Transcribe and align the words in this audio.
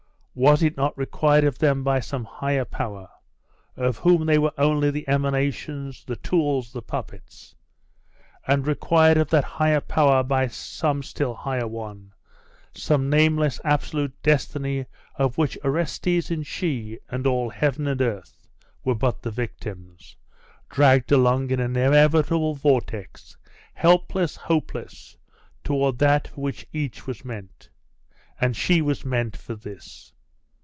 Was 0.33 0.63
it 0.63 0.77
not 0.77 0.97
required 0.97 1.43
of 1.43 1.59
them 1.59 1.83
by 1.83 1.99
some 1.99 2.23
higher 2.23 2.63
power, 2.63 3.09
of 3.75 3.97
whom 3.97 4.25
they 4.25 4.37
were 4.37 4.53
only 4.57 4.89
the 4.89 5.05
emanations, 5.09 6.05
the 6.05 6.15
tools, 6.15 6.71
the 6.71 6.81
puppets? 6.81 7.53
and 8.47 8.65
required 8.65 9.17
of 9.17 9.29
that 9.31 9.43
higher 9.43 9.81
power 9.81 10.23
by 10.23 10.47
some 10.47 11.03
still 11.03 11.33
higher 11.33 11.67
one 11.67 12.13
some 12.73 13.09
nameless, 13.09 13.59
absolute 13.65 14.13
destiny 14.23 14.85
of 15.15 15.37
which 15.37 15.57
Orestes 15.65 16.31
and 16.31 16.47
she, 16.47 16.97
and 17.09 17.27
all 17.27 17.49
heaven 17.49 17.85
and 17.85 18.01
earth, 18.01 18.47
were 18.85 18.95
but 18.95 19.21
the 19.21 19.31
victims, 19.31 20.15
dragged 20.69 21.11
along 21.11 21.49
in 21.51 21.59
an 21.59 21.75
inevitable 21.75 22.53
vortex, 22.55 23.35
helpless, 23.73 24.37
hopeless, 24.37 25.17
toward 25.65 25.97
that 25.99 26.29
for 26.29 26.39
which 26.39 26.65
each 26.71 27.05
was 27.05 27.25
meant? 27.25 27.69
And 28.39 28.55
she 28.55 28.81
was 28.81 29.03
meant 29.03 29.35
for 29.35 29.55
this! 29.55 30.13